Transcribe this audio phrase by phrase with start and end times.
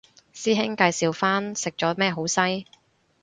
[0.33, 2.65] 師兄介紹返食咗咩好西